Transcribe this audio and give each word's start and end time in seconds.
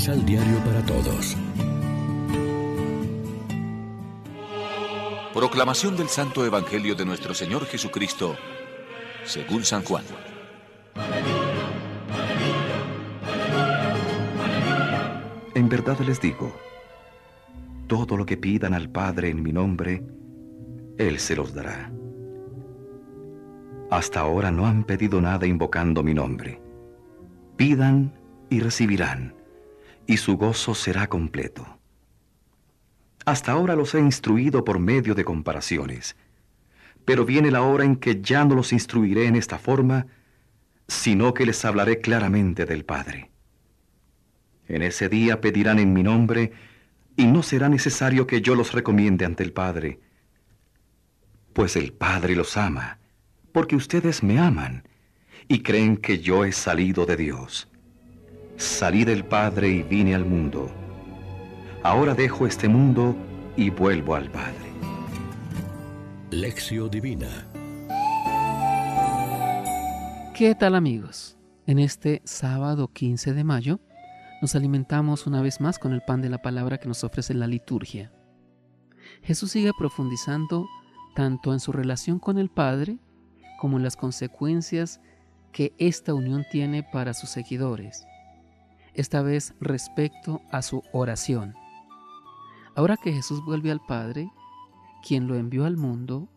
Misal 0.00 0.24
Diario 0.24 0.56
para 0.64 0.80
Todos. 0.86 1.36
Proclamación 5.34 5.94
del 5.94 6.08
Santo 6.08 6.46
Evangelio 6.46 6.94
de 6.94 7.04
nuestro 7.04 7.34
Señor 7.34 7.66
Jesucristo, 7.66 8.34
según 9.24 9.62
San 9.62 9.82
Juan. 9.82 10.04
En 15.54 15.68
verdad 15.68 15.98
les 15.98 16.18
digo, 16.18 16.50
todo 17.86 18.16
lo 18.16 18.24
que 18.24 18.38
pidan 18.38 18.72
al 18.72 18.88
Padre 18.88 19.28
en 19.28 19.42
mi 19.42 19.52
nombre, 19.52 20.02
Él 20.96 21.18
se 21.18 21.36
los 21.36 21.52
dará. 21.52 21.92
Hasta 23.90 24.20
ahora 24.20 24.50
no 24.50 24.64
han 24.64 24.84
pedido 24.84 25.20
nada 25.20 25.46
invocando 25.46 26.02
mi 26.02 26.14
nombre. 26.14 26.58
Pidan 27.58 28.18
y 28.48 28.60
recibirán, 28.60 29.34
y 30.10 30.16
su 30.16 30.36
gozo 30.36 30.74
será 30.74 31.06
completo. 31.08 31.78
Hasta 33.24 33.52
ahora 33.52 33.76
los 33.76 33.94
he 33.94 34.00
instruido 34.00 34.64
por 34.64 34.78
medio 34.80 35.14
de 35.14 35.24
comparaciones, 35.24 36.16
pero 37.04 37.24
viene 37.24 37.50
la 37.50 37.62
hora 37.62 37.84
en 37.84 37.96
que 37.96 38.20
ya 38.20 38.44
no 38.44 38.56
los 38.56 38.72
instruiré 38.72 39.26
en 39.26 39.36
esta 39.36 39.58
forma, 39.58 40.08
sino 40.88 41.32
que 41.32 41.46
les 41.46 41.64
hablaré 41.64 42.00
claramente 42.00 42.66
del 42.66 42.84
Padre. 42.84 43.30
En 44.66 44.82
ese 44.82 45.08
día 45.08 45.40
pedirán 45.40 45.78
en 45.78 45.92
mi 45.92 46.02
nombre, 46.02 46.52
y 47.16 47.26
no 47.26 47.42
será 47.42 47.68
necesario 47.68 48.26
que 48.26 48.40
yo 48.40 48.56
los 48.56 48.72
recomiende 48.72 49.24
ante 49.24 49.44
el 49.44 49.52
Padre, 49.52 50.00
pues 51.52 51.76
el 51.76 51.92
Padre 51.92 52.34
los 52.34 52.56
ama 52.56 52.98
porque 53.52 53.76
ustedes 53.76 54.22
me 54.22 54.38
aman 54.38 54.88
y 55.48 55.62
creen 55.62 55.96
que 55.96 56.18
yo 56.18 56.44
he 56.44 56.52
salido 56.52 57.06
de 57.06 57.16
Dios. 57.16 57.69
Salí 58.60 59.06
del 59.06 59.24
Padre 59.24 59.70
y 59.70 59.82
vine 59.82 60.14
al 60.14 60.26
mundo. 60.26 60.70
Ahora 61.82 62.12
dejo 62.12 62.46
este 62.46 62.68
mundo 62.68 63.16
y 63.56 63.70
vuelvo 63.70 64.14
al 64.14 64.30
Padre. 64.30 64.70
Lección 66.30 66.90
Divina 66.90 67.48
¿Qué 70.34 70.54
tal 70.54 70.74
amigos? 70.74 71.38
En 71.66 71.78
este 71.78 72.20
sábado 72.26 72.88
15 72.88 73.32
de 73.32 73.44
mayo 73.44 73.80
nos 74.42 74.54
alimentamos 74.54 75.26
una 75.26 75.40
vez 75.40 75.62
más 75.62 75.78
con 75.78 75.94
el 75.94 76.02
pan 76.02 76.20
de 76.20 76.28
la 76.28 76.42
palabra 76.42 76.76
que 76.76 76.86
nos 76.88 77.02
ofrece 77.02 77.32
la 77.32 77.46
liturgia. 77.46 78.12
Jesús 79.22 79.52
sigue 79.52 79.70
profundizando 79.78 80.66
tanto 81.14 81.54
en 81.54 81.60
su 81.60 81.72
relación 81.72 82.18
con 82.18 82.36
el 82.36 82.50
Padre 82.50 82.98
como 83.58 83.78
en 83.78 83.84
las 83.84 83.96
consecuencias 83.96 85.00
que 85.50 85.72
esta 85.78 86.12
unión 86.12 86.44
tiene 86.50 86.82
para 86.82 87.14
sus 87.14 87.30
seguidores, 87.30 88.06
esta 88.94 89.22
vez 89.22 89.54
respecto 89.60 90.42
a 90.50 90.62
su 90.62 90.82
oración. 90.92 91.54
Ahora 92.74 92.96
que 92.96 93.12
Jesús 93.12 93.44
vuelve 93.44 93.70
al 93.70 93.80
Padre, 93.80 94.30
quien 95.06 95.26
lo 95.26 95.36
envió 95.36 95.64
al 95.64 95.76
mundo, 95.76 96.28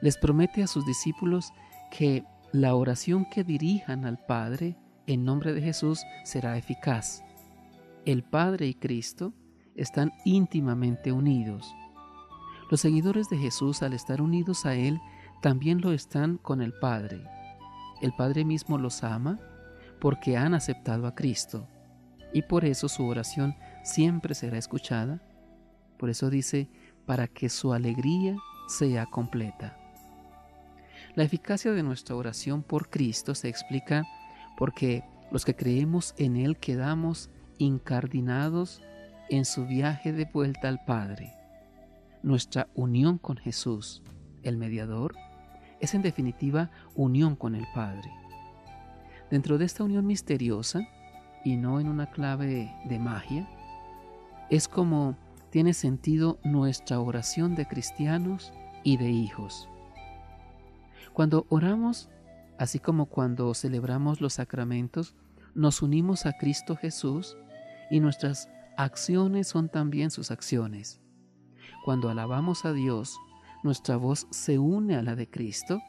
les 0.00 0.16
promete 0.16 0.62
a 0.62 0.66
sus 0.66 0.84
discípulos 0.86 1.52
que 1.90 2.24
la 2.52 2.74
oración 2.74 3.24
que 3.24 3.44
dirijan 3.44 4.04
al 4.04 4.18
Padre 4.26 4.76
en 5.06 5.24
nombre 5.24 5.52
de 5.52 5.62
Jesús 5.62 6.04
será 6.24 6.56
eficaz. 6.56 7.22
El 8.04 8.22
Padre 8.22 8.66
y 8.66 8.74
Cristo 8.74 9.32
están 9.74 10.12
íntimamente 10.24 11.12
unidos. 11.12 11.74
Los 12.70 12.80
seguidores 12.80 13.28
de 13.28 13.38
Jesús, 13.38 13.82
al 13.82 13.92
estar 13.92 14.20
unidos 14.22 14.66
a 14.66 14.74
Él, 14.74 15.00
también 15.40 15.80
lo 15.80 15.92
están 15.92 16.38
con 16.38 16.62
el 16.62 16.72
Padre. 16.72 17.22
El 18.00 18.12
Padre 18.12 18.44
mismo 18.44 18.78
los 18.78 19.04
ama 19.04 19.38
porque 20.00 20.36
han 20.36 20.54
aceptado 20.54 21.06
a 21.06 21.14
Cristo 21.14 21.68
y 22.32 22.42
por 22.42 22.64
eso 22.64 22.88
su 22.88 23.06
oración 23.06 23.56
siempre 23.82 24.34
será 24.34 24.58
escuchada. 24.58 25.20
Por 25.98 26.10
eso 26.10 26.30
dice, 26.30 26.68
para 27.06 27.28
que 27.28 27.48
su 27.48 27.72
alegría 27.72 28.36
sea 28.68 29.06
completa. 29.06 29.76
La 31.14 31.24
eficacia 31.24 31.72
de 31.72 31.82
nuestra 31.82 32.16
oración 32.16 32.62
por 32.62 32.88
Cristo 32.88 33.34
se 33.34 33.48
explica 33.48 34.06
porque 34.56 35.04
los 35.30 35.44
que 35.44 35.54
creemos 35.54 36.14
en 36.16 36.36
Él 36.36 36.56
quedamos 36.56 37.30
incardinados 37.58 38.80
en 39.28 39.44
su 39.44 39.66
viaje 39.66 40.12
de 40.12 40.24
vuelta 40.24 40.68
al 40.68 40.84
Padre. 40.84 41.34
Nuestra 42.22 42.68
unión 42.74 43.18
con 43.18 43.36
Jesús, 43.36 44.02
el 44.42 44.56
mediador, 44.56 45.14
es 45.80 45.94
en 45.94 46.02
definitiva 46.02 46.70
unión 46.94 47.36
con 47.36 47.54
el 47.54 47.66
Padre. 47.74 48.10
Dentro 49.30 49.58
de 49.58 49.64
esta 49.64 49.84
unión 49.84 50.06
misteriosa, 50.06 50.86
y 51.44 51.56
no 51.56 51.80
en 51.80 51.88
una 51.88 52.10
clave 52.10 52.74
de 52.84 52.98
magia, 52.98 53.48
es 54.50 54.68
como 54.68 55.16
tiene 55.50 55.74
sentido 55.74 56.38
nuestra 56.44 56.98
oración 57.00 57.54
de 57.54 57.66
cristianos 57.66 58.52
y 58.84 58.96
de 58.96 59.10
hijos. 59.10 59.68
Cuando 61.12 61.46
oramos, 61.50 62.08
así 62.58 62.78
como 62.78 63.06
cuando 63.06 63.52
celebramos 63.54 64.20
los 64.20 64.34
sacramentos, 64.34 65.14
nos 65.54 65.82
unimos 65.82 66.24
a 66.24 66.32
Cristo 66.32 66.76
Jesús 66.76 67.36
y 67.90 68.00
nuestras 68.00 68.48
acciones 68.76 69.48
son 69.48 69.68
también 69.68 70.10
sus 70.10 70.30
acciones. 70.30 71.02
Cuando 71.84 72.08
alabamos 72.08 72.64
a 72.64 72.72
Dios, 72.72 73.18
nuestra 73.62 73.96
voz 73.96 74.26
se 74.30 74.58
une 74.58 74.96
a 74.96 75.02
la 75.02 75.16
de 75.16 75.28
Cristo, 75.28 75.80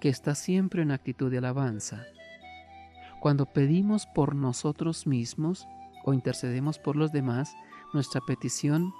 que 0.00 0.10
está 0.10 0.34
siempre 0.34 0.82
en 0.82 0.90
actitud 0.90 1.30
de 1.30 1.38
alabanza. 1.38 2.04
Cuando 3.20 3.46
pedimos 3.46 4.06
por 4.06 4.34
nosotros 4.34 5.06
mismos 5.06 5.66
o 6.04 6.12
intercedemos 6.12 6.78
por 6.78 6.96
los 6.96 7.12
demás, 7.12 7.56
nuestra 7.92 8.20
petición 8.20 8.92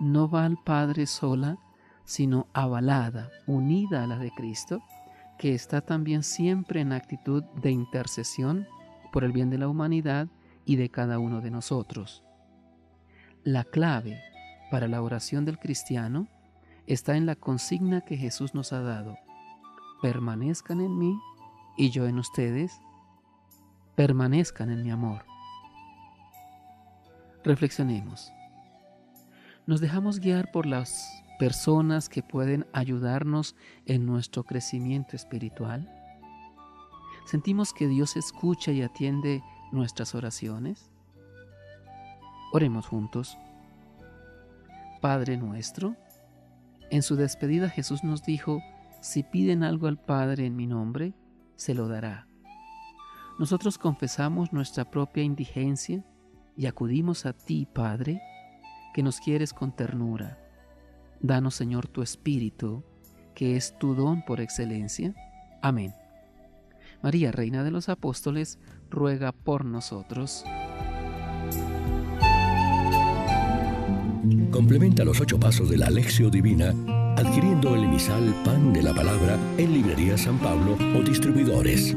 no 0.00 0.28
va 0.28 0.44
al 0.44 0.58
Padre 0.64 1.06
sola, 1.06 1.58
sino 2.04 2.46
avalada, 2.52 3.30
unida 3.46 4.04
a 4.04 4.06
la 4.06 4.18
de 4.18 4.30
Cristo, 4.30 4.82
que 5.38 5.54
está 5.54 5.80
también 5.80 6.22
siempre 6.22 6.80
en 6.80 6.92
actitud 6.92 7.42
de 7.62 7.70
intercesión 7.70 8.66
por 9.12 9.24
el 9.24 9.32
bien 9.32 9.50
de 9.50 9.58
la 9.58 9.68
humanidad 9.68 10.28
y 10.64 10.76
de 10.76 10.90
cada 10.90 11.18
uno 11.18 11.40
de 11.40 11.50
nosotros. 11.50 12.22
La 13.42 13.64
clave 13.64 14.20
para 14.70 14.88
la 14.88 15.02
oración 15.02 15.44
del 15.44 15.58
cristiano 15.58 16.26
está 16.86 17.16
en 17.16 17.26
la 17.26 17.36
consigna 17.36 18.00
que 18.02 18.16
Jesús 18.16 18.54
nos 18.54 18.72
ha 18.72 18.80
dado. 18.80 19.18
Permanezcan 20.02 20.80
en 20.80 20.98
mí 20.98 21.18
y 21.76 21.90
yo 21.90 22.06
en 22.06 22.18
ustedes. 22.18 22.80
Permanezcan 23.96 24.70
en 24.70 24.82
mi 24.82 24.90
amor. 24.90 25.24
Reflexionemos. 27.44 28.32
¿Nos 29.66 29.80
dejamos 29.80 30.18
guiar 30.18 30.50
por 30.50 30.66
las 30.66 31.22
personas 31.38 32.08
que 32.08 32.22
pueden 32.22 32.66
ayudarnos 32.72 33.54
en 33.86 34.04
nuestro 34.04 34.42
crecimiento 34.42 35.14
espiritual? 35.14 35.88
¿Sentimos 37.24 37.72
que 37.72 37.86
Dios 37.86 38.16
escucha 38.16 38.72
y 38.72 38.82
atiende 38.82 39.42
nuestras 39.70 40.14
oraciones? 40.16 40.90
Oremos 42.52 42.86
juntos. 42.86 43.38
Padre 45.00 45.36
nuestro, 45.36 45.96
en 46.90 47.02
su 47.02 47.14
despedida 47.14 47.68
Jesús 47.68 48.02
nos 48.02 48.24
dijo, 48.24 48.60
si 49.00 49.22
piden 49.22 49.62
algo 49.62 49.86
al 49.86 49.98
Padre 49.98 50.46
en 50.46 50.56
mi 50.56 50.66
nombre, 50.66 51.14
se 51.56 51.74
lo 51.74 51.86
dará. 51.88 52.26
Nosotros 53.38 53.78
confesamos 53.78 54.52
nuestra 54.52 54.90
propia 54.90 55.24
indigencia 55.24 56.04
y 56.56 56.66
acudimos 56.66 57.26
a 57.26 57.32
ti, 57.32 57.66
Padre, 57.72 58.22
que 58.94 59.02
nos 59.02 59.18
quieres 59.18 59.52
con 59.52 59.74
ternura. 59.74 60.38
Danos, 61.20 61.54
Señor, 61.54 61.88
tu 61.88 62.02
Espíritu, 62.02 62.84
que 63.34 63.56
es 63.56 63.76
tu 63.78 63.94
don 63.94 64.24
por 64.24 64.40
excelencia. 64.40 65.14
Amén. 65.62 65.92
María, 67.02 67.32
Reina 67.32 67.64
de 67.64 67.72
los 67.72 67.88
Apóstoles, 67.88 68.58
ruega 68.88 69.32
por 69.32 69.64
nosotros. 69.64 70.44
Complementa 74.52 75.04
los 75.04 75.20
ocho 75.20 75.40
pasos 75.40 75.68
de 75.68 75.78
la 75.78 75.86
Alexio 75.86 76.30
Divina 76.30 76.72
adquiriendo 77.16 77.74
el 77.74 77.84
emisal 77.84 78.34
Pan 78.44 78.72
de 78.72 78.82
la 78.82 78.94
Palabra 78.94 79.38
en 79.56 79.72
Librería 79.72 80.18
San 80.18 80.38
Pablo 80.38 80.76
o 80.96 81.02
distribuidores. 81.02 81.96